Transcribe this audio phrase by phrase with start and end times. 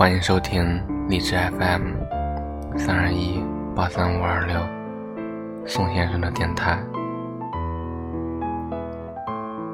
[0.00, 1.92] 欢迎收听荔枝 FM
[2.78, 3.44] 三二一
[3.76, 4.56] 八三五二六
[5.66, 6.82] 宋先生的电台。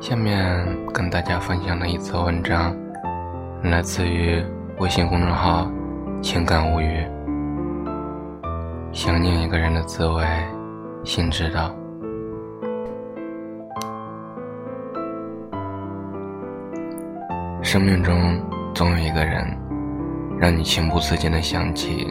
[0.00, 2.76] 下面跟大家分享的一则文章，
[3.62, 4.44] 来自于
[4.80, 5.70] 微信公众号
[6.20, 7.06] “情感物语”。
[8.90, 10.26] 想念一个人的滋味，
[11.04, 11.72] 心知道。
[17.62, 18.42] 生命中
[18.74, 19.56] 总有一个人，
[20.40, 22.06] 让你情不自禁的想起；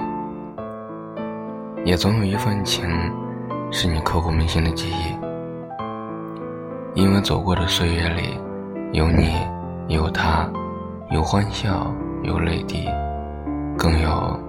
[1.86, 2.86] 也总有一份情，
[3.72, 5.16] 是你刻骨铭心的记忆。
[6.94, 8.40] 因为走过的岁月里，
[8.92, 9.36] 有你，
[9.88, 10.50] 有他，
[11.12, 12.90] 有欢笑，有泪滴，
[13.78, 14.40] 更有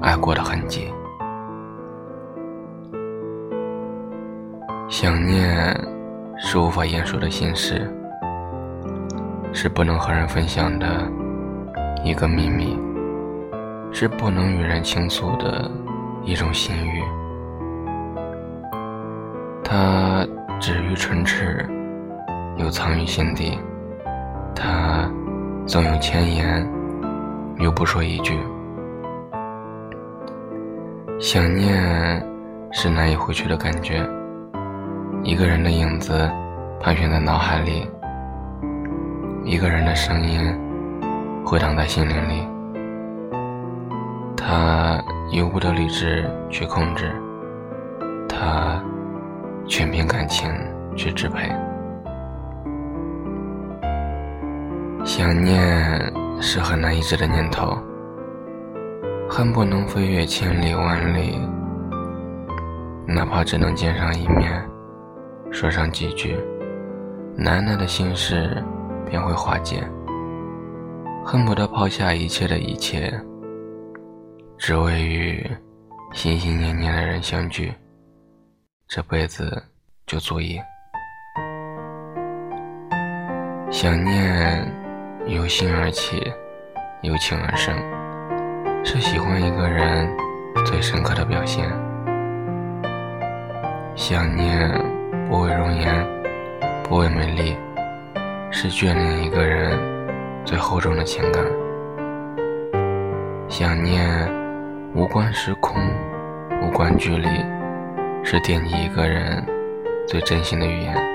[0.00, 0.88] 爱过的痕迹。
[4.88, 5.74] 想念
[6.38, 7.92] 是无法言说的心事。
[9.52, 11.10] 是不能和人分享的
[12.04, 12.78] 一个秘密，
[13.92, 15.70] 是不能与人倾诉的
[16.24, 17.02] 一种心语。
[19.64, 20.26] 它
[20.58, 21.68] 止于唇齿，
[22.56, 23.58] 又藏于心底。
[24.54, 25.10] 它
[25.66, 26.68] 总有千言，
[27.58, 28.38] 又不说一句。
[31.18, 32.26] 想念
[32.72, 34.06] 是难以回去的感觉，
[35.22, 36.30] 一个人的影子
[36.80, 37.88] 盘旋在脑海里。
[39.44, 40.40] 一个人的声音
[41.44, 42.46] 回荡在心灵里，
[45.32, 47.10] 由不得理智去控制，
[48.28, 48.82] 他
[49.66, 50.50] 全凭感情
[50.96, 51.48] 去支配。
[55.04, 56.00] 想念
[56.40, 57.76] 是很难抑制的念头，
[59.28, 61.40] 恨不能飞越千里万里，
[63.06, 64.62] 哪怕只能见上一面，
[65.50, 66.36] 说上几句
[67.36, 68.62] 难耐的心事。
[69.06, 69.82] 便会化解，
[71.24, 73.12] 恨不得抛下一切的一切，
[74.60, 75.50] 只为与
[76.12, 77.72] 心心念念的人相聚，
[78.88, 79.64] 这辈子
[80.06, 80.60] 就足矣。
[83.70, 84.70] 想念
[85.26, 86.30] 由心而起，
[87.00, 87.74] 由情而生，
[88.84, 90.06] 是喜欢一个人
[90.66, 91.66] 最深刻的表现。
[93.96, 94.70] 想念
[95.26, 96.06] 不为容颜，
[96.84, 97.56] 不为美丽。
[98.50, 99.78] 是眷恋一个人
[100.44, 101.42] 最厚重的情感，
[103.48, 104.28] 想念
[104.92, 105.76] 无关时空，
[106.60, 107.28] 无关距离，
[108.24, 109.46] 是惦记一个人
[110.06, 111.09] 最真心的语言。